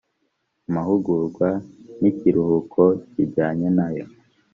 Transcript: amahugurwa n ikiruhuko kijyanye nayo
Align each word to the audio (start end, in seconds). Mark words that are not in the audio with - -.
amahugurwa 0.67 1.47
n 1.99 2.01
ikiruhuko 2.11 2.81
kijyanye 3.11 3.67
nayo 3.77 4.05